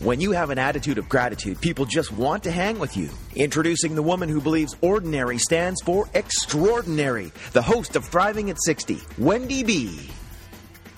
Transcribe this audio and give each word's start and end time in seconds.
When 0.00 0.20
you 0.20 0.30
have 0.30 0.50
an 0.50 0.58
attitude 0.60 0.98
of 0.98 1.08
gratitude, 1.08 1.60
people 1.60 1.84
just 1.84 2.12
want 2.12 2.44
to 2.44 2.52
hang 2.52 2.78
with 2.78 2.96
you. 2.96 3.10
Introducing 3.34 3.96
the 3.96 4.02
woman 4.02 4.28
who 4.28 4.40
believes 4.40 4.76
ordinary 4.80 5.38
stands 5.38 5.82
for 5.82 6.08
extraordinary, 6.14 7.32
the 7.52 7.62
host 7.62 7.96
of 7.96 8.04
Thriving 8.04 8.48
at 8.48 8.62
60, 8.62 9.00
Wendy 9.18 9.64
B. 9.64 10.08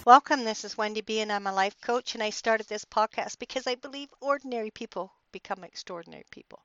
Welcome. 0.05 0.45
This 0.45 0.67
is 0.67 0.77
Wendy 0.77 1.01
B, 1.01 1.21
and 1.21 1.33
I'm 1.33 1.47
a 1.47 1.53
life 1.55 1.81
coach. 1.81 2.12
And 2.12 2.23
I 2.23 2.28
started 2.28 2.69
this 2.69 2.84
podcast 2.84 3.39
because 3.39 3.67
I 3.67 3.75
believe 3.77 4.11
ordinary 4.21 4.71
people 4.71 5.11
become 5.33 5.64
extraordinary 5.64 6.25
people. 6.31 6.64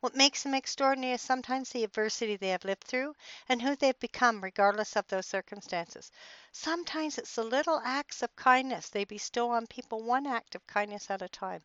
What 0.00 0.14
makes 0.14 0.42
them 0.42 0.54
extraordinary 0.54 1.14
is 1.14 1.22
sometimes 1.22 1.70
the 1.70 1.84
adversity 1.84 2.36
they 2.36 2.50
have 2.50 2.64
lived 2.64 2.84
through 2.84 3.16
and 3.48 3.60
who 3.60 3.76
they've 3.76 3.98
become, 3.98 4.42
regardless 4.42 4.96
of 4.96 5.06
those 5.08 5.26
circumstances. 5.26 6.10
Sometimes 6.52 7.18
it's 7.18 7.34
the 7.34 7.44
little 7.44 7.80
acts 7.84 8.22
of 8.22 8.36
kindness 8.36 8.88
they 8.88 9.04
bestow 9.04 9.50
on 9.50 9.66
people, 9.66 10.02
one 10.02 10.26
act 10.26 10.54
of 10.54 10.66
kindness 10.66 11.10
at 11.10 11.22
a 11.22 11.28
time. 11.28 11.62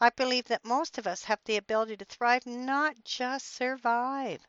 I 0.00 0.10
believe 0.10 0.46
that 0.46 0.64
most 0.64 0.98
of 0.98 1.06
us 1.06 1.24
have 1.24 1.40
the 1.44 1.56
ability 1.56 1.96
to 1.98 2.04
thrive, 2.04 2.46
not 2.46 3.04
just 3.04 3.54
survive. 3.54 4.46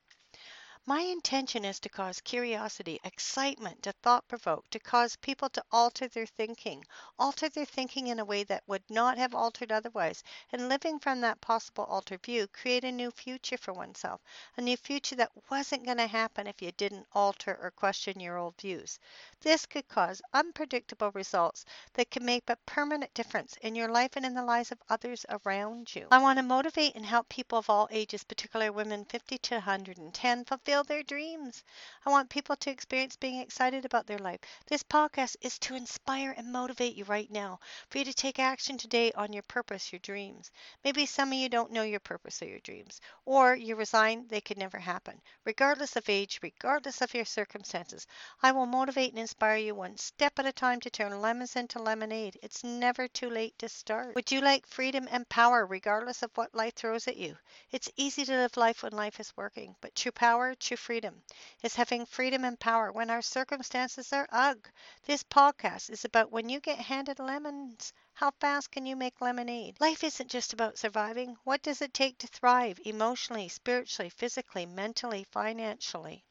My 0.85 1.01
intention 1.01 1.65
is 1.65 1.79
to 1.79 1.89
cause 1.89 2.21
curiosity, 2.21 2.99
excitement, 3.03 3.83
to 3.83 3.91
thought 3.93 4.27
provoke, 4.27 4.69
to 4.71 4.79
cause 4.79 5.15
people 5.15 5.49
to 5.49 5.63
alter 5.71 6.07
their 6.07 6.25
thinking, 6.25 6.85
alter 7.19 7.49
their 7.49 7.65
thinking 7.65 8.07
in 8.07 8.19
a 8.19 8.25
way 8.25 8.43
that 8.43 8.67
would 8.67 8.89
not 8.89 9.17
have 9.17 9.33
altered 9.35 9.71
otherwise, 9.71 10.23
and 10.51 10.69
living 10.69 10.99
from 10.99 11.21
that 11.21 11.41
possible 11.41 11.85
altered 11.85 12.23
view, 12.23 12.47
create 12.47 12.83
a 12.83 12.91
new 12.91 13.11
future 13.11 13.57
for 13.57 13.73
oneself, 13.73 14.21
a 14.57 14.61
new 14.61 14.77
future 14.77 15.15
that 15.15 15.31
wasn't 15.49 15.85
going 15.85 15.97
to 15.97 16.07
happen 16.07 16.47
if 16.47 16.61
you 16.61 16.71
didn't 16.71 17.07
alter 17.13 17.57
or 17.61 17.71
question 17.71 18.19
your 18.19 18.37
old 18.37 18.55
views. 18.59 18.99
This 19.43 19.65
could 19.65 19.87
cause 19.87 20.21
unpredictable 20.33 21.09
results 21.11 21.65
that 21.93 22.11
can 22.11 22.23
make 22.23 22.47
a 22.47 22.57
permanent 22.67 23.11
difference 23.15 23.57
in 23.63 23.73
your 23.73 23.89
life 23.89 24.15
and 24.15 24.23
in 24.23 24.35
the 24.35 24.43
lives 24.43 24.71
of 24.71 24.77
others 24.87 25.25
around 25.29 25.95
you. 25.95 26.07
I 26.11 26.19
want 26.19 26.37
to 26.37 26.43
motivate 26.43 26.95
and 26.95 27.03
help 27.03 27.27
people 27.27 27.57
of 27.57 27.67
all 27.67 27.87
ages, 27.89 28.23
particularly 28.23 28.69
women 28.69 29.03
50 29.05 29.39
to 29.39 29.55
110, 29.55 30.45
fulfill 30.45 30.83
their 30.83 31.01
dreams. 31.01 31.63
I 32.05 32.11
want 32.11 32.29
people 32.29 32.55
to 32.55 32.69
experience 32.69 33.15
being 33.15 33.39
excited 33.39 33.83
about 33.83 34.05
their 34.05 34.19
life. 34.19 34.41
This 34.67 34.83
podcast 34.83 35.35
is 35.41 35.57
to 35.59 35.75
inspire 35.75 36.35
and 36.37 36.51
motivate 36.51 36.95
you 36.95 37.05
right 37.05 37.29
now 37.31 37.59
for 37.89 37.97
you 37.97 38.05
to 38.05 38.13
take 38.13 38.37
action 38.37 38.77
today 38.77 39.11
on 39.13 39.33
your 39.33 39.43
purpose, 39.43 39.91
your 39.91 39.99
dreams. 39.99 40.51
Maybe 40.83 41.07
some 41.07 41.29
of 41.29 41.39
you 41.39 41.49
don't 41.49 41.71
know 41.71 41.81
your 41.81 41.99
purpose 41.99 42.43
or 42.43 42.45
your 42.45 42.59
dreams, 42.59 43.01
or 43.25 43.55
you 43.55 43.75
resign, 43.75 44.27
they 44.27 44.41
could 44.41 44.59
never 44.59 44.77
happen. 44.77 45.19
Regardless 45.45 45.95
of 45.95 46.07
age, 46.09 46.39
regardless 46.43 47.01
of 47.01 47.13
your 47.15 47.25
circumstances, 47.25 48.05
I 48.43 48.51
will 48.51 48.67
motivate 48.67 49.13
and 49.13 49.30
inspire 49.31 49.55
you 49.55 49.73
one 49.73 49.95
step 49.95 50.37
at 50.39 50.45
a 50.45 50.51
time 50.51 50.77
to 50.81 50.89
turn 50.89 51.21
lemons 51.21 51.55
into 51.55 51.81
lemonade. 51.81 52.37
It's 52.43 52.65
never 52.65 53.07
too 53.07 53.29
late 53.29 53.57
to 53.59 53.69
start. 53.69 54.13
Would 54.13 54.29
you 54.29 54.41
like 54.41 54.67
freedom 54.67 55.07
and 55.09 55.27
power 55.29 55.65
regardless 55.65 56.21
of 56.21 56.31
what 56.35 56.53
life 56.53 56.73
throws 56.75 57.07
at 57.07 57.15
you? 57.15 57.37
It's 57.71 57.89
easy 57.95 58.25
to 58.25 58.33
live 58.33 58.57
life 58.57 58.83
when 58.83 58.91
life 58.91 59.21
is 59.21 59.31
working, 59.37 59.73
but 59.79 59.95
true 59.95 60.11
power, 60.11 60.53
true 60.55 60.75
freedom 60.75 61.23
is 61.63 61.75
having 61.75 62.05
freedom 62.05 62.43
and 62.43 62.59
power 62.59 62.91
when 62.91 63.09
our 63.09 63.21
circumstances 63.21 64.11
are 64.11 64.27
ugh. 64.33 64.69
This 65.05 65.23
podcast 65.23 65.89
is 65.89 66.03
about 66.03 66.29
when 66.29 66.49
you 66.49 66.59
get 66.59 66.79
handed 66.79 67.17
lemons. 67.17 67.93
How 68.11 68.31
fast 68.41 68.69
can 68.69 68.85
you 68.85 68.97
make 68.97 69.21
lemonade? 69.21 69.77
Life 69.79 70.03
isn't 70.03 70.29
just 70.29 70.51
about 70.51 70.77
surviving. 70.77 71.37
What 71.45 71.63
does 71.63 71.81
it 71.81 71.93
take 71.93 72.17
to 72.17 72.27
thrive 72.27 72.81
emotionally, 72.83 73.47
spiritually, 73.47 74.09
physically, 74.09 74.65
mentally, 74.65 75.25
financially? 75.31 76.25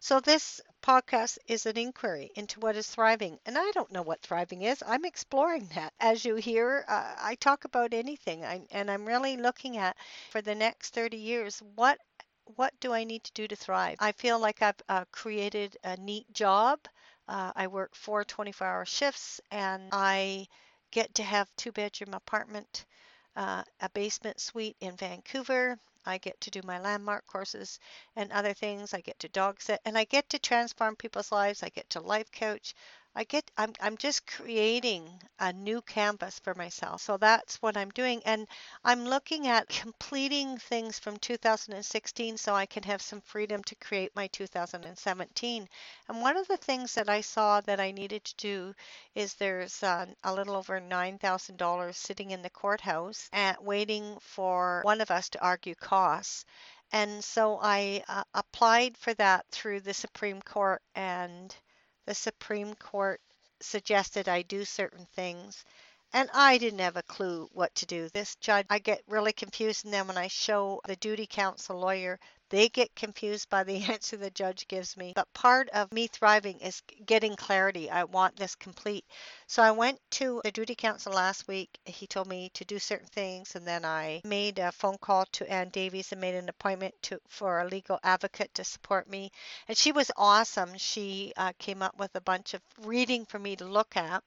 So, 0.00 0.20
this 0.20 0.60
podcast 0.82 1.38
is 1.46 1.66
an 1.66 1.76
inquiry 1.76 2.30
into 2.34 2.60
what 2.60 2.76
is 2.76 2.88
thriving. 2.88 3.38
And 3.46 3.56
I 3.58 3.70
don't 3.72 3.92
know 3.92 4.02
what 4.02 4.22
thriving 4.22 4.62
is. 4.62 4.82
I'm 4.86 5.04
exploring 5.04 5.68
that. 5.74 5.92
As 6.00 6.24
you 6.24 6.36
hear, 6.36 6.84
uh, 6.88 7.14
I 7.20 7.34
talk 7.36 7.64
about 7.64 7.94
anything. 7.94 8.44
I, 8.44 8.66
and 8.70 8.90
I'm 8.90 9.06
really 9.06 9.36
looking 9.36 9.76
at 9.76 9.96
for 10.30 10.40
the 10.42 10.54
next 10.54 10.94
30 10.94 11.16
years 11.18 11.62
what 11.74 11.98
what 12.56 12.72
do 12.80 12.92
I 12.92 13.04
need 13.04 13.24
to 13.24 13.32
do 13.32 13.46
to 13.46 13.56
thrive? 13.56 13.96
I 14.00 14.12
feel 14.12 14.38
like 14.38 14.62
I've 14.62 14.80
uh, 14.88 15.04
created 15.12 15.76
a 15.84 15.96
neat 15.96 16.32
job. 16.32 16.80
Uh, 17.28 17.52
I 17.54 17.66
work 17.66 17.94
four 17.94 18.24
24 18.24 18.66
hour 18.66 18.84
shifts 18.86 19.40
and 19.50 19.88
I 19.92 20.46
get 20.90 21.14
to 21.16 21.22
have 21.22 21.48
two 21.56 21.72
bedroom 21.72 22.14
apartment, 22.14 22.86
uh, 23.36 23.62
a 23.80 23.90
basement 23.90 24.40
suite 24.40 24.76
in 24.80 24.96
Vancouver. 24.96 25.78
I 26.08 26.18
get 26.18 26.40
to 26.42 26.50
do 26.50 26.62
my 26.64 26.78
landmark 26.80 27.26
courses 27.26 27.78
and 28.16 28.32
other 28.32 28.54
things. 28.54 28.94
I 28.94 29.00
get 29.00 29.18
to 29.20 29.28
dog 29.28 29.60
sit 29.60 29.80
and 29.84 29.96
I 29.98 30.04
get 30.04 30.28
to 30.30 30.38
transform 30.38 30.96
people's 30.96 31.30
lives. 31.30 31.62
I 31.62 31.68
get 31.68 31.90
to 31.90 32.00
life 32.00 32.32
coach. 32.32 32.74
I 33.18 33.24
get 33.24 33.50
I'm 33.58 33.72
I'm 33.80 33.96
just 33.96 34.28
creating 34.28 35.20
a 35.40 35.52
new 35.52 35.82
canvas 35.82 36.38
for 36.38 36.54
myself. 36.54 37.02
So 37.02 37.16
that's 37.16 37.60
what 37.60 37.76
I'm 37.76 37.90
doing 37.90 38.22
and 38.24 38.46
I'm 38.84 39.06
looking 39.06 39.48
at 39.48 39.68
completing 39.82 40.56
things 40.56 41.00
from 41.00 41.16
2016 41.16 42.36
so 42.36 42.54
I 42.54 42.66
can 42.66 42.84
have 42.84 43.02
some 43.02 43.20
freedom 43.22 43.64
to 43.64 43.74
create 43.74 44.14
my 44.14 44.28
2017. 44.28 45.68
And 46.08 46.22
one 46.22 46.36
of 46.36 46.46
the 46.46 46.58
things 46.58 46.94
that 46.94 47.08
I 47.08 47.20
saw 47.22 47.60
that 47.62 47.80
I 47.80 47.90
needed 47.90 48.22
to 48.22 48.36
do 48.36 48.74
is 49.16 49.34
there's 49.34 49.82
uh, 49.82 50.06
a 50.22 50.32
little 50.32 50.54
over 50.54 50.80
$9,000 50.80 51.94
sitting 51.96 52.30
in 52.30 52.42
the 52.42 52.50
courthouse 52.50 53.28
waiting 53.60 54.16
for 54.20 54.82
one 54.84 55.00
of 55.00 55.10
us 55.10 55.28
to 55.30 55.42
argue 55.42 55.74
costs. 55.74 56.44
And 56.92 57.24
so 57.24 57.58
I 57.60 58.04
uh, 58.06 58.22
applied 58.32 58.96
for 58.96 59.12
that 59.14 59.44
through 59.50 59.80
the 59.80 59.92
Supreme 59.92 60.40
Court 60.40 60.80
and 60.94 61.52
the 62.08 62.14
Supreme 62.14 62.74
Court 62.76 63.20
suggested 63.60 64.30
I 64.30 64.40
do 64.40 64.64
certain 64.64 65.04
things. 65.14 65.62
And 66.14 66.30
I 66.32 66.56
didn't 66.56 66.78
have 66.78 66.96
a 66.96 67.02
clue 67.02 67.50
what 67.52 67.74
to 67.74 67.84
do. 67.84 68.08
This 68.08 68.34
judge, 68.36 68.64
I 68.70 68.78
get 68.78 69.02
really 69.06 69.34
confused. 69.34 69.84
And 69.84 69.92
then 69.92 70.06
when 70.06 70.16
I 70.16 70.28
show 70.28 70.80
the 70.86 70.96
duty 70.96 71.26
counsel 71.26 71.78
lawyer 71.78 72.18
they 72.50 72.68
get 72.68 72.94
confused 72.94 73.48
by 73.50 73.64
the 73.64 73.82
answer 73.92 74.16
the 74.16 74.30
judge 74.30 74.68
gives 74.68 74.96
me. 74.96 75.12
But 75.14 75.32
part 75.32 75.68
of 75.70 75.92
me 75.92 76.06
thriving 76.06 76.60
is 76.60 76.82
getting 77.04 77.36
clarity. 77.36 77.90
I 77.90 78.04
want 78.04 78.36
this 78.36 78.54
complete. 78.54 79.04
So 79.46 79.62
I 79.62 79.70
went 79.70 80.00
to 80.12 80.40
the 80.44 80.52
duty 80.52 80.74
counsel 80.74 81.12
last 81.12 81.46
week. 81.48 81.78
He 81.84 82.06
told 82.06 82.26
me 82.26 82.50
to 82.54 82.64
do 82.64 82.78
certain 82.78 83.08
things, 83.08 83.54
and 83.54 83.66
then 83.66 83.84
I 83.84 84.22
made 84.24 84.58
a 84.58 84.72
phone 84.72 84.98
call 84.98 85.26
to 85.32 85.50
Ann 85.50 85.68
Davis 85.68 86.12
and 86.12 86.20
made 86.20 86.34
an 86.34 86.48
appointment 86.48 86.94
to 87.02 87.20
for 87.28 87.60
a 87.60 87.68
legal 87.68 87.98
advocate 88.02 88.54
to 88.54 88.64
support 88.64 89.08
me. 89.08 89.30
And 89.68 89.76
she 89.76 89.92
was 89.92 90.10
awesome. 90.16 90.76
She 90.78 91.32
uh, 91.36 91.52
came 91.58 91.82
up 91.82 91.98
with 91.98 92.14
a 92.14 92.20
bunch 92.20 92.54
of 92.54 92.62
reading 92.78 93.26
for 93.26 93.38
me 93.38 93.56
to 93.56 93.64
look 93.64 93.96
at. 93.96 94.22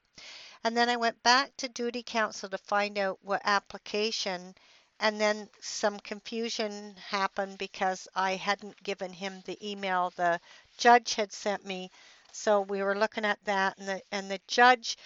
And 0.64 0.76
then 0.76 0.88
I 0.88 0.96
went 0.96 1.22
back 1.24 1.56
to 1.56 1.68
duty 1.68 2.04
counsel 2.04 2.48
to 2.48 2.58
find 2.58 2.96
out 2.96 3.18
what 3.22 3.42
application 3.44 4.54
and 5.02 5.20
then 5.20 5.48
some 5.60 5.98
confusion 5.98 6.94
happened 7.08 7.58
because 7.58 8.06
I 8.14 8.36
hadn't 8.36 8.80
given 8.84 9.12
him 9.12 9.42
the 9.44 9.58
email 9.68 10.12
the 10.16 10.40
judge 10.78 11.14
had 11.14 11.32
sent 11.32 11.66
me. 11.66 11.90
So 12.32 12.60
we 12.60 12.82
were 12.82 12.96
looking 12.96 13.24
at 13.24 13.44
that, 13.44 13.76
and 13.78 13.88
the 13.88 14.02
and 14.12 14.30
the 14.30 14.40
judge, 14.46 14.96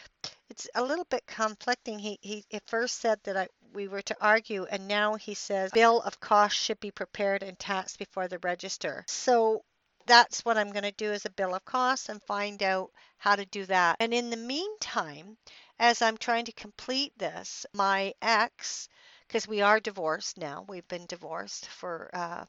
it's 0.50 0.68
a 0.74 0.82
little 0.84 1.06
bit 1.06 1.26
conflicting. 1.26 1.98
He 1.98 2.18
he 2.20 2.44
at 2.52 2.68
first 2.68 3.00
said 3.00 3.18
that 3.24 3.36
I 3.38 3.48
we 3.72 3.88
were 3.88 4.02
to 4.02 4.16
argue, 4.20 4.66
and 4.70 4.86
now 4.86 5.14
he 5.14 5.34
says 5.34 5.72
bill 5.72 6.02
of 6.02 6.20
costs 6.20 6.62
should 6.62 6.78
be 6.78 6.90
prepared 6.90 7.42
and 7.42 7.58
taxed 7.58 7.98
before 7.98 8.28
the 8.28 8.38
register. 8.40 9.02
So 9.08 9.64
that's 10.06 10.44
what 10.44 10.58
I'm 10.58 10.70
going 10.72 10.84
to 10.84 10.92
do 10.92 11.10
as 11.10 11.24
a 11.24 11.30
bill 11.30 11.54
of 11.54 11.64
costs 11.64 12.10
and 12.10 12.22
find 12.22 12.62
out 12.62 12.90
how 13.18 13.34
to 13.34 13.46
do 13.46 13.64
that. 13.66 13.96
And 13.98 14.12
in 14.14 14.30
the 14.30 14.36
meantime, 14.36 15.36
as 15.78 16.02
I'm 16.02 16.16
trying 16.16 16.44
to 16.44 16.52
complete 16.52 17.12
this, 17.18 17.66
my 17.72 18.14
ex 18.22 18.88
because 19.28 19.48
we 19.48 19.60
are 19.62 19.80
divorced 19.80 20.38
now. 20.38 20.64
We've 20.68 20.88
been 20.88 21.06
divorced 21.06 21.66
for 21.66 22.10
uh, 22.12 22.44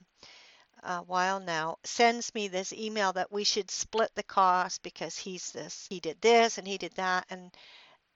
a 0.84 1.00
while 1.04 1.40
now, 1.40 1.78
sends 1.84 2.34
me 2.34 2.48
this 2.48 2.74
email 2.74 3.14
that 3.14 3.32
we 3.32 3.44
should 3.44 3.70
split 3.72 4.12
the 4.16 4.24
cost 4.24 4.82
because 4.84 5.18
he's 5.18 5.52
this, 5.52 5.88
he 5.90 6.00
did 6.00 6.20
this 6.22 6.58
and 6.58 6.68
he 6.68 6.78
did 6.78 6.94
that. 6.96 7.26
And 7.30 7.52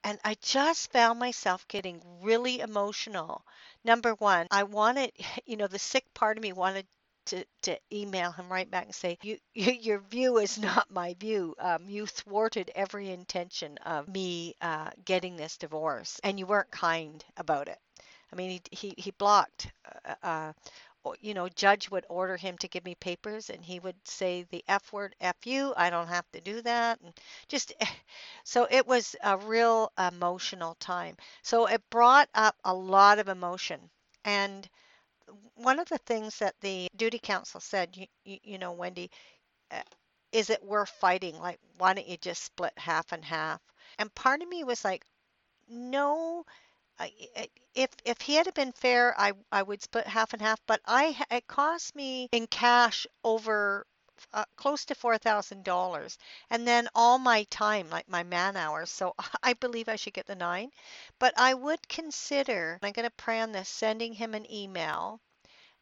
and 0.04 0.20
I 0.24 0.36
just 0.42 0.92
found 0.92 1.20
myself 1.20 1.68
getting 1.68 2.02
really 2.22 2.60
emotional. 2.60 3.46
Number 3.84 4.14
one, 4.16 4.48
I 4.52 4.64
wanted, 4.64 5.12
you 5.46 5.58
know, 5.58 5.68
the 5.68 5.80
sick 5.80 6.06
part 6.14 6.38
of 6.38 6.44
me 6.44 6.54
wanted 6.54 6.88
to, 7.28 7.46
to 7.64 7.78
email 7.94 8.32
him 8.32 8.52
right 8.52 8.70
back 8.70 8.86
and 8.86 8.96
say, 8.96 9.18
you, 9.22 9.38
you 9.54 9.72
your 9.74 10.00
view 10.00 10.38
is 10.38 10.58
not 10.58 10.90
my 10.92 11.16
view. 11.20 11.56
Um, 11.60 11.88
you 11.90 12.06
thwarted 12.08 12.72
every 12.76 13.10
intention 13.12 13.78
of 13.80 14.08
me 14.08 14.56
uh, 14.62 14.90
getting 15.06 15.36
this 15.36 15.58
divorce, 15.58 16.20
and 16.24 16.40
you 16.40 16.48
weren't 16.48 16.72
kind 16.72 17.24
about 17.38 17.68
it. 17.68 17.80
I 18.32 18.36
mean, 18.36 18.50
he 18.50 18.62
he, 18.72 18.94
he 18.98 19.12
blocked 19.12 19.72
uh, 20.06 20.16
uh, 20.24 20.54
you 21.20 21.34
know, 21.34 21.50
judge 21.50 21.90
would 21.90 22.06
order 22.10 22.38
him 22.38 22.58
to 22.60 22.68
give 22.68 22.86
me 22.86 22.96
papers 22.96 23.50
and 23.50 23.64
he 23.64 23.80
would 23.80 23.96
say 24.08 24.44
the 24.44 24.64
F 24.68 24.94
word, 24.94 25.16
F 25.20 25.36
you, 25.46 25.74
I 25.76 25.90
don't 25.90 26.08
have 26.08 26.30
to 26.32 26.42
do 26.42 26.62
that. 26.62 27.00
And 27.02 27.14
just 27.48 27.74
so 28.44 28.68
it 28.70 28.86
was 28.86 29.16
a 29.24 29.38
real 29.38 29.92
emotional 29.98 30.76
time. 30.76 31.18
So 31.42 31.66
it 31.68 31.82
brought 31.90 32.30
up 32.36 32.56
a 32.64 32.74
lot 32.74 33.20
of 33.20 33.30
emotion. 33.30 33.90
And 34.24 34.70
one 35.56 35.80
of 35.80 35.90
the 35.90 35.98
things 36.00 36.38
that 36.40 36.56
the 36.62 36.88
duty 36.96 37.20
counsel 37.20 37.60
said, 37.60 37.98
you, 37.98 38.08
you, 38.44 38.58
know, 38.58 38.72
Wendy, 38.74 39.10
uh, 39.72 39.82
is 40.32 40.50
it 40.50 40.64
worth 40.64 40.90
fighting? 40.90 41.38
Like, 41.40 41.60
why 41.78 41.94
don't 41.94 42.08
you 42.08 42.18
just 42.18 42.44
split 42.44 42.74
half 42.78 43.12
and 43.12 43.26
half? 43.26 43.62
And 44.00 44.14
part 44.16 44.42
of 44.42 44.50
me 44.50 44.64
was 44.64 44.84
like, 44.86 45.06
no, 45.70 46.46
if 47.76 47.90
if 48.06 48.22
he 48.22 48.36
had 48.36 48.54
been 48.54 48.72
fair, 48.74 49.14
I 49.20 49.34
I 49.52 49.64
would 49.64 49.82
split 49.82 50.08
half 50.08 50.34
and 50.34 50.42
half. 50.42 50.60
But 50.66 50.82
I 50.86 51.16
it 51.32 51.48
cost 51.48 51.96
me 51.96 52.28
in 52.32 52.48
cash 52.48 53.08
over 53.24 53.86
uh, 54.34 54.46
close 54.56 54.86
to 54.86 54.96
four 54.96 55.18
thousand 55.18 55.64
dollars, 55.64 56.18
and 56.50 56.68
then 56.68 56.88
all 56.94 57.18
my 57.18 57.44
time, 57.46 57.90
like 57.90 58.08
my 58.10 58.24
man 58.24 58.58
hours. 58.58 58.92
So 58.92 59.16
I 59.44 59.54
believe 59.54 59.90
I 59.90 59.96
should 59.96 60.14
get 60.14 60.28
the 60.28 60.36
nine, 60.36 60.72
but 61.20 61.34
I 61.38 61.54
would 61.54 61.88
consider. 61.88 62.80
I'm 62.82 62.92
going 62.92 63.08
to 63.10 63.16
pray 63.16 63.40
on 63.40 63.52
this, 63.52 63.70
sending 63.70 64.14
him 64.14 64.34
an 64.34 64.50
email 64.52 65.20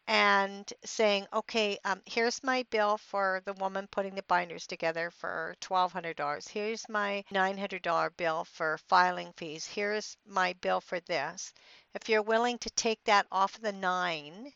and 0.10 0.74
saying, 0.84 1.28
okay, 1.32 1.78
um, 1.86 2.02
here's 2.04 2.44
my 2.44 2.66
bill 2.72 2.98
for 2.98 3.44
the 3.46 3.54
woman 3.54 3.88
putting 3.92 4.16
the 4.16 4.24
binders 4.24 4.66
together 4.66 5.12
for 5.12 5.56
$1,200. 5.62 6.50
Here's 6.50 6.90
my 6.90 7.24
$900 7.32 8.10
bill 8.18 8.44
for 8.46 8.80
filing 8.88 9.32
fees. 9.38 9.68
Here's 9.68 10.18
my 10.26 10.54
bill 10.62 10.82
for 10.82 11.00
this. 11.02 11.54
If 11.94 12.10
you're 12.10 12.24
willing 12.24 12.58
to 12.58 12.72
take 12.72 13.04
that 13.04 13.28
off 13.32 13.62
the 13.62 13.72
nine, 13.72 14.52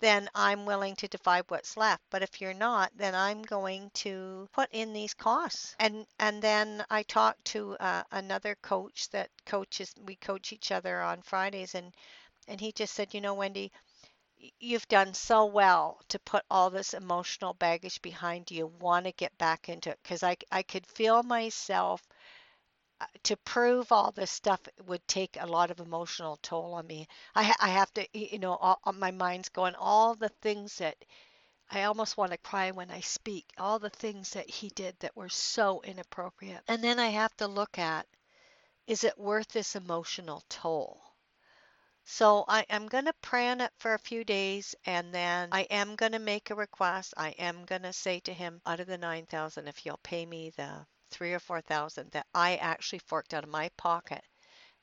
then 0.00 0.30
I'm 0.34 0.64
willing 0.64 0.96
to 0.96 1.08
divide 1.08 1.44
what's 1.48 1.76
left. 1.76 2.02
But 2.10 2.22
if 2.22 2.40
you're 2.40 2.54
not, 2.54 2.90
then 2.96 3.14
I'm 3.14 3.42
going 3.42 3.90
to 3.96 4.48
put 4.54 4.70
in 4.72 4.94
these 4.94 5.12
costs. 5.12 5.76
And 5.78 6.06
and 6.18 6.40
then 6.40 6.84
I 6.90 7.02
talked 7.02 7.44
to 7.46 7.76
uh, 7.80 8.04
another 8.12 8.56
coach 8.62 9.10
that 9.10 9.28
coaches. 9.44 9.94
We 10.06 10.16
coach 10.16 10.54
each 10.54 10.72
other 10.72 11.02
on 11.02 11.22
Fridays, 11.22 11.74
and 11.74 11.92
and 12.48 12.60
he 12.60 12.72
just 12.72 12.94
said, 12.94 13.12
you 13.14 13.20
know, 13.20 13.34
Wendy, 13.34 13.72
you've 14.58 14.88
done 14.88 15.14
so 15.14 15.46
well 15.46 16.00
to 16.08 16.18
put 16.18 16.44
all 16.50 16.70
this 16.70 16.94
emotional 16.94 17.54
baggage 17.54 18.00
behind 18.02 18.50
you 18.50 18.66
want 18.80 19.06
to 19.06 19.12
get 19.12 19.36
back 19.38 19.68
into 19.68 19.90
it 19.90 19.98
because 20.02 20.22
I, 20.22 20.36
I 20.52 20.62
could 20.62 20.86
feel 20.86 21.22
myself 21.22 22.02
uh, 23.00 23.06
to 23.24 23.36
prove 23.38 23.92
all 23.92 24.12
this 24.12 24.30
stuff 24.30 24.60
would 24.86 25.06
take 25.08 25.36
a 25.38 25.46
lot 25.46 25.70
of 25.70 25.80
emotional 25.80 26.38
toll 26.42 26.74
on 26.74 26.86
me. 26.86 27.08
I, 27.34 27.54
I 27.60 27.68
have 27.68 27.92
to 27.94 28.06
you 28.12 28.38
know 28.38 28.56
all, 28.56 28.80
my 28.92 29.10
mind's 29.10 29.48
going 29.48 29.74
all 29.74 30.14
the 30.14 30.28
things 30.28 30.76
that 30.78 30.96
i 31.70 31.82
almost 31.84 32.16
want 32.16 32.32
to 32.32 32.38
cry 32.38 32.70
when 32.70 32.90
i 32.90 33.00
speak 33.00 33.46
all 33.58 33.78
the 33.78 33.90
things 33.90 34.30
that 34.30 34.48
he 34.48 34.68
did 34.70 34.96
that 35.00 35.16
were 35.16 35.28
so 35.28 35.80
inappropriate. 35.82 36.62
And 36.68 36.82
then 36.82 36.98
i 36.98 37.08
have 37.08 37.36
to 37.38 37.46
look 37.46 37.78
at 37.78 38.06
is 38.86 39.02
it 39.04 39.18
worth 39.18 39.48
this 39.48 39.76
emotional 39.76 40.42
toll 40.48 41.05
so 42.08 42.44
I 42.46 42.64
am 42.70 42.86
going 42.86 43.06
to 43.06 43.12
pray 43.20 43.48
on 43.48 43.60
it 43.60 43.72
for 43.78 43.92
a 43.92 43.98
few 43.98 44.24
days 44.24 44.74
and 44.84 45.12
then 45.12 45.48
I 45.52 45.62
am 45.62 45.96
going 45.96 46.12
to 46.12 46.20
make 46.20 46.50
a 46.50 46.54
request. 46.54 47.14
I 47.16 47.30
am 47.30 47.64
going 47.64 47.82
to 47.82 47.92
say 47.92 48.20
to 48.20 48.32
him, 48.32 48.62
out 48.64 48.80
of 48.80 48.86
the 48.86 48.96
9,000, 48.96 49.66
if 49.68 49.84
you'll 49.84 49.98
pay 49.98 50.24
me 50.24 50.50
the 50.50 50.86
three 51.10 51.34
or 51.34 51.40
4,000 51.40 52.12
that 52.12 52.26
I 52.32 52.56
actually 52.56 53.00
forked 53.00 53.34
out 53.34 53.44
of 53.44 53.50
my 53.50 53.70
pocket 53.76 54.22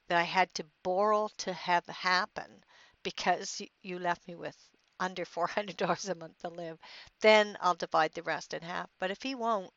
that 0.10 0.18
I 0.18 0.24
had 0.24 0.54
to 0.56 0.66
borrow 0.84 1.30
to 1.38 1.54
have 1.54 1.86
happen 1.88 2.64
because 3.04 3.62
you 3.82 4.00
left 4.00 4.28
me 4.28 4.36
with 4.36 4.58
under 5.00 5.26
$400 5.26 6.10
a 6.10 6.16
month 6.16 6.40
to 6.40 6.50
live, 6.50 6.78
then 7.22 7.58
I'll 7.62 7.76
divide 7.76 8.14
the 8.14 8.24
rest 8.24 8.54
in 8.54 8.62
half. 8.62 8.90
But 9.00 9.12
if 9.12 9.24
he 9.24 9.34
won't, 9.34 9.72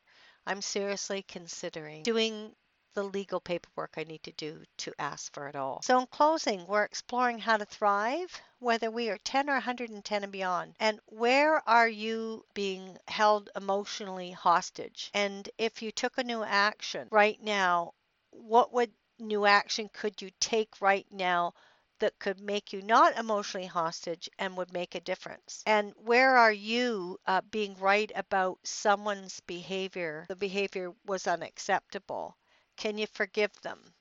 I'm 0.47 0.63
seriously 0.63 1.25
considering 1.29 2.03
doing 2.03 2.55
the 2.97 3.05
legal 3.05 3.41
paperwork 3.41 3.93
I 3.99 4.05
need 4.05 4.23
to 4.23 4.33
do 4.33 4.65
to 4.79 4.95
ask 4.99 5.31
for 5.35 5.49
it 5.49 5.55
all. 5.55 5.83
So, 5.83 6.01
in 6.01 6.07
closing, 6.07 6.67
we're 6.67 6.83
exploring 6.85 7.39
how 7.39 7.59
to 7.59 7.67
thrive, 7.67 8.41
whether 8.59 8.91
we 8.91 9.11
are 9.11 9.19
10 9.19 9.51
or 9.51 9.53
110 9.53 10.23
and 10.23 10.33
beyond. 10.33 10.75
And 10.81 10.99
where 11.05 11.63
are 11.69 11.89
you 11.89 12.47
being 12.55 12.97
held 13.07 13.51
emotionally 13.55 14.31
hostage? 14.31 15.11
And 15.13 15.47
if 15.59 15.83
you 15.83 15.93
took 15.93 16.17
a 16.17 16.25
new 16.25 16.43
action 16.43 17.09
right 17.11 17.39
now, 17.43 17.93
what 18.31 18.73
would 18.73 18.93
new 19.19 19.45
action 19.45 19.91
could 19.93 20.23
you 20.23 20.31
take 20.41 20.81
right 20.81 21.07
now? 21.11 21.53
that 21.99 22.19
could 22.19 22.39
make 22.39 22.75
you 22.75 22.83
not 22.83 23.17
emotionally 23.17 23.67
hostage 23.67 24.29
and 24.39 24.55
would 24.57 24.71
make 24.73 24.95
a 24.95 25.01
difference? 25.01 25.63
And 25.67 25.95
where 25.97 26.37
are 26.37 26.53
you 26.53 27.19
uh, 27.27 27.41
being 27.51 27.75
right 27.79 28.13
about 28.15 28.59
someone's 28.65 29.41
behavior? 29.41 30.27
The 30.29 30.37
behavior 30.37 30.93
was 31.07 31.27
unacceptable. 31.27 32.37
Can 32.77 32.99
you 32.99 33.07
forgive 33.07 33.53
them? 33.63 33.95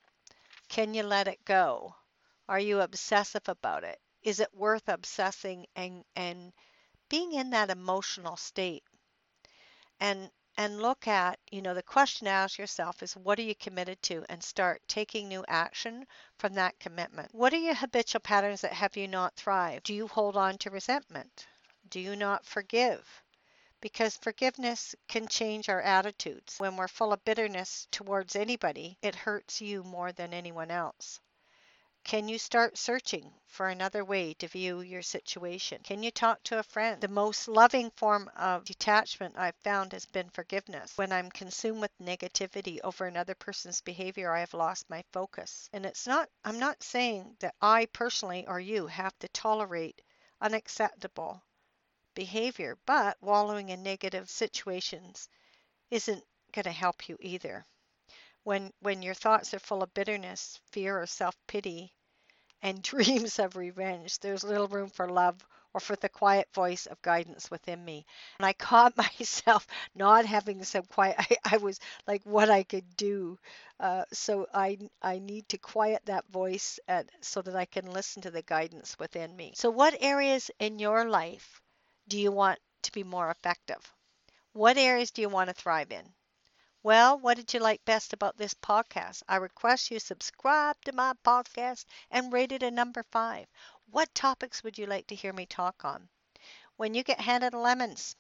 Can 0.68 0.94
you 0.94 1.04
let 1.04 1.28
it 1.28 1.46
go? 1.46 1.96
Are 2.48 2.60
you 2.60 2.82
obsessive 2.82 3.48
about 3.48 3.84
it? 3.84 4.02
Is 4.22 4.40
it 4.40 4.54
worth 4.54 4.90
obsessing 4.90 5.68
and 5.76 6.04
and 6.16 6.54
being 7.10 7.34
in 7.34 7.52
that 7.52 7.70
emotional 7.70 8.38
state? 8.38 8.84
And 10.00 10.32
and 10.58 10.82
look 10.82 11.08
at, 11.08 11.40
you 11.52 11.62
know, 11.62 11.74
the 11.74 11.84
question 11.84 12.26
to 12.26 12.32
ask 12.32 12.58
yourself 12.58 13.04
is 13.04 13.16
what 13.16 13.40
are 13.40 13.44
you 13.44 13.56
committed 13.56 14.02
to 14.04 14.26
and 14.30 14.44
start 14.44 14.82
taking 14.88 15.28
new 15.28 15.44
action 15.48 16.08
from 16.38 16.54
that 16.54 16.80
commitment. 16.80 17.34
What 17.34 17.54
are 17.54 17.58
your 17.58 17.76
habitual 17.76 18.22
patterns 18.22 18.62
that 18.62 18.74
have 18.74 18.96
you 18.96 19.08
not 19.08 19.36
thrive? 19.36 19.84
Do 19.84 19.94
you 19.94 20.08
hold 20.08 20.38
on 20.38 20.58
to 20.60 20.70
resentment? 20.70 21.48
Do 21.90 22.00
you 22.00 22.16
not 22.16 22.46
forgive? 22.46 23.24
Because 23.86 24.18
forgiveness 24.18 24.96
can 25.08 25.28
change 25.28 25.70
our 25.70 25.80
attitudes. 25.80 26.56
When 26.58 26.76
we're 26.76 26.88
full 26.88 27.14
of 27.14 27.24
bitterness 27.24 27.88
towards 27.92 28.36
anybody, 28.36 28.98
it 29.04 29.14
hurts 29.14 29.62
you 29.62 29.84
more 29.84 30.12
than 30.12 30.34
anyone 30.34 30.72
else. 30.72 31.20
Can 32.04 32.28
you 32.28 32.40
start 32.40 32.80
searching 32.80 33.32
for 33.46 33.68
another 33.68 34.04
way 34.04 34.34
to 34.40 34.48
view 34.48 34.82
your 34.82 35.04
situation? 35.04 35.84
Can 35.84 36.02
you 36.02 36.10
talk 36.10 36.42
to 36.46 36.58
a 36.58 36.64
friend? 36.64 37.00
The 37.00 37.08
most 37.08 37.48
loving 37.48 37.92
form 37.92 38.28
of 38.36 38.66
detachment 38.66 39.38
I've 39.38 39.56
found 39.58 39.94
has 39.94 40.08
been 40.08 40.32
forgiveness. 40.32 40.98
When 40.98 41.12
I'm 41.12 41.30
consumed 41.30 41.82
with 41.82 41.92
negativity 42.02 42.80
over 42.84 43.06
another 43.06 43.36
person's 43.36 43.82
behavior, 43.82 44.32
I 44.32 44.40
have 44.40 44.56
lost 44.56 44.90
my 44.90 45.04
focus. 45.14 45.70
And 45.74 45.86
it's 45.86 46.08
not, 46.08 46.28
I'm 46.44 46.58
not 46.58 46.82
saying 46.82 47.38
that 47.42 47.54
I 47.62 47.86
personally 47.94 48.48
or 48.48 48.60
you 48.60 48.88
have 48.88 49.14
to 49.20 49.28
tolerate 49.28 50.02
unacceptable 50.42 51.44
behavior, 52.16 52.80
but 52.88 53.22
wallowing 53.22 53.70
in 53.70 53.84
negative 53.84 54.30
situations 54.32 55.30
isn't 55.92 56.24
going 56.54 56.66
to 56.66 56.72
help 56.72 57.10
you 57.10 57.18
either. 57.22 57.66
When 58.44 58.72
when 58.80 59.02
your 59.02 59.14
thoughts 59.14 59.54
are 59.54 59.60
full 59.60 59.84
of 59.84 59.94
bitterness, 59.94 60.60
fear, 60.72 61.02
or 61.02 61.06
self-pity, 61.06 61.94
and 62.62 62.82
dreams 62.84 63.40
of 63.40 63.56
revenge, 63.56 64.20
there's 64.20 64.44
little 64.44 64.68
room 64.68 64.90
for 64.90 65.10
love 65.10 65.46
or 65.74 65.80
for 65.80 65.96
the 65.98 66.10
quiet 66.10 66.48
voice 66.54 66.86
of 66.86 67.02
guidance 67.02 67.52
within 67.52 67.84
me. 67.84 68.06
And 68.40 68.46
I 68.46 68.54
caught 68.54 68.98
myself 69.20 69.68
not 69.94 70.26
having 70.26 70.64
some 70.66 70.84
quiet. 70.86 71.16
I, 71.20 71.38
I 71.54 71.58
was 71.58 71.80
like, 72.08 72.24
what 72.26 72.50
I 72.50 72.64
could 72.64 72.96
do. 72.98 73.38
Uh, 73.80 74.06
so 74.14 74.48
I 74.54 74.78
I 75.02 75.20
need 75.20 75.50
to 75.50 75.58
quiet 75.58 76.06
that 76.06 76.28
voice 76.30 76.80
at, 76.88 77.10
so 77.22 77.42
that 77.42 77.56
I 77.56 77.66
can 77.66 77.92
listen 77.92 78.22
to 78.24 78.32
the 78.32 78.42
guidance 78.42 78.98
within 79.00 79.36
me. 79.36 79.54
So 79.56 79.70
what 79.70 79.98
areas 80.02 80.52
in 80.60 80.80
your 80.80 81.06
life 81.06 81.62
do 82.08 82.20
you 82.20 82.32
want 82.32 82.60
to 82.84 82.92
be 82.92 83.04
more 83.04 83.32
effective? 83.32 83.94
What 84.54 84.78
areas 84.78 85.12
do 85.12 85.22
you 85.22 85.30
want 85.30 85.50
to 85.50 85.54
thrive 85.54 85.92
in? 85.92 86.14
Well, 86.84 87.18
what 87.18 87.38
did 87.38 87.54
you 87.54 87.60
like 87.60 87.84
best 87.84 88.14
about 88.14 88.38
this 88.38 88.54
podcast? 88.54 89.24
I 89.28 89.38
request 89.38 89.90
you 89.90 90.00
subscribe 90.00 90.80
to 90.86 90.92
my 90.92 91.14
podcast 91.26 91.86
and 92.12 92.32
rate 92.32 92.52
it 92.52 92.62
a 92.62 92.70
number 92.70 93.02
five. 93.12 93.48
What 93.90 94.14
topics 94.14 94.64
would 94.64 94.78
you 94.78 94.86
like 94.86 95.08
to 95.08 95.16
hear 95.16 95.34
me 95.34 95.48
talk 95.48 95.84
on? 95.84 96.10
When 96.76 96.94
you 96.94 97.04
get 97.04 97.20
handed 97.20 97.56
lemons, 97.56 98.16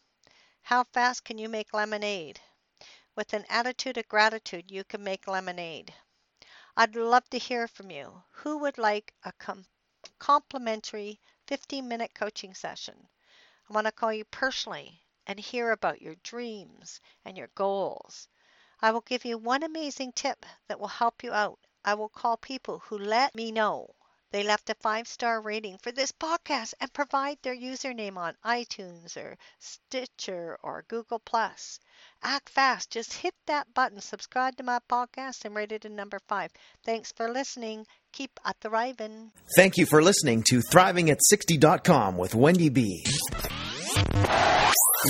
how 0.63 0.85
fast 0.85 1.23
can 1.23 1.37
you 1.37 1.47
make 1.47 1.73
lemonade? 1.73 2.41
With 3.15 3.33
an 3.33 3.45
attitude 3.49 3.97
of 3.99 4.07
gratitude, 4.07 4.71
you 4.71 4.83
can 4.83 5.03
make 5.03 5.27
lemonade. 5.27 5.93
I'd 6.75 6.95
love 6.95 7.29
to 7.29 7.37
hear 7.37 7.67
from 7.67 7.91
you. 7.91 8.23
Who 8.31 8.57
would 8.57 8.79
like 8.79 9.13
a 9.23 9.31
com- 9.33 9.67
complimentary 10.17 11.21
15 11.45 11.87
minute 11.87 12.15
coaching 12.15 12.55
session? 12.55 13.07
I 13.67 13.73
want 13.73 13.85
to 13.85 13.91
call 13.91 14.13
you 14.13 14.25
personally 14.25 15.01
and 15.25 15.39
hear 15.39 15.71
about 15.71 16.01
your 16.01 16.15
dreams 16.15 17.01
and 17.23 17.35
your 17.37 17.47
goals. 17.55 18.27
I 18.79 18.91
will 18.91 19.01
give 19.01 19.25
you 19.25 19.37
one 19.37 19.63
amazing 19.63 20.11
tip 20.11 20.45
that 20.67 20.79
will 20.79 20.87
help 20.87 21.23
you 21.23 21.31
out. 21.33 21.59
I 21.83 21.95
will 21.95 22.09
call 22.09 22.37
people 22.37 22.79
who 22.79 22.97
let 22.97 23.33
me 23.33 23.51
know 23.51 23.95
they 24.35 24.43
left 24.43 24.69
a 24.69 24.75
five 24.75 25.07
star 25.07 25.39
rating 25.39 25.77
for 25.77 25.93
this 25.93 26.11
podcast 26.11 26.73
and 26.81 26.91
provide 26.91 27.37
their 27.41 27.55
username 27.55 28.17
on 28.17 28.33
iTunes 28.43 29.15
or 29.15 29.37
Stitcher 29.59 30.57
or 30.61 30.83
Google 30.89 31.19
Plus. 31.19 31.79
Act 32.21 32.49
fast. 32.49 32.91
Just 32.91 33.13
hit 33.13 33.33
that 33.47 33.73
button, 33.73 34.01
subscribe 34.01 34.57
to 34.57 34.63
my 34.63 34.79
podcast, 34.89 35.45
and 35.45 35.55
rate 35.55 35.71
it 35.71 35.85
a 35.85 35.89
number 35.89 36.19
five. 36.27 36.51
Thanks 36.83 37.13
for 37.13 37.31
listening. 37.31 37.85
Keep 38.11 38.37
a 38.43 38.53
thriving. 38.61 39.31
Thank 39.55 39.77
you 39.77 39.85
for 39.85 40.03
listening 40.03 40.43
to 40.49 40.59
ThrivingAt60.com 40.69 42.17
with 42.17 42.35
Wendy 42.35 42.67
B. 42.67 43.05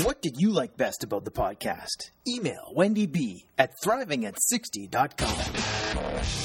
What 0.04 0.22
did 0.22 0.36
you 0.38 0.52
like 0.52 0.78
best 0.78 1.04
about 1.04 1.26
the 1.26 1.32
podcast? 1.32 2.12
Email 2.28 2.74
Wendy 2.76 3.08
B 3.08 3.48
at 3.58 3.72
thrivingat60.com. 3.84 6.45